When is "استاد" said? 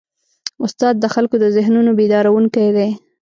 0.65-0.95